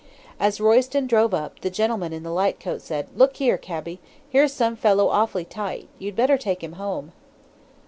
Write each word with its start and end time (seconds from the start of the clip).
As 0.39 0.59
Royston 0.59 1.05
drove 1.05 1.31
up, 1.31 1.59
the 1.59 1.69
gentleman 1.69 2.11
in 2.11 2.23
the 2.23 2.31
light 2.31 2.59
coat 2.59 2.81
said, 2.81 3.09
'Look 3.15 3.35
here, 3.35 3.55
cabby, 3.55 3.99
here's 4.27 4.51
some 4.51 4.75
fellow 4.75 5.09
awfully 5.09 5.45
tight, 5.45 5.89
you'd 5.99 6.15
better 6.15 6.39
take 6.39 6.63
him 6.63 6.73
home!' 6.73 7.11